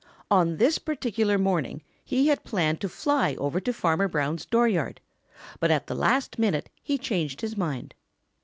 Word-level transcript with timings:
On 0.31 0.57
this 0.57 0.79
particular 0.79 1.37
morning 1.37 1.83
he 2.03 2.25
had 2.29 2.43
planned 2.43 2.81
to 2.81 2.89
fly 2.89 3.35
over 3.35 3.59
to 3.59 3.71
Farmer 3.71 4.07
Brown's 4.07 4.47
dooryard, 4.47 4.99
but 5.59 5.69
at 5.69 5.85
the 5.85 5.93
last 5.93 6.39
minute 6.39 6.71
he 6.81 6.97
changed 6.97 7.41
his 7.41 7.55
mind. 7.55 7.93